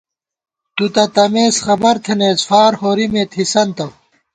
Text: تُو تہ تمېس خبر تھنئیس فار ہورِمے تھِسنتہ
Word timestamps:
تُو 0.75 0.85
تہ 0.93 1.03
تمېس 1.15 1.55
خبر 1.65 1.95
تھنئیس 2.03 2.39
فار 2.49 2.71
ہورِمے 2.81 3.23
تھِسنتہ 3.31 3.85